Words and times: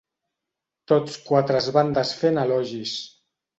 Tots 0.91 1.19
quatre 1.27 1.61
es 1.61 1.69
van 1.77 1.93
desfer 1.99 2.35
en 2.35 2.43
elogis. 2.47 2.97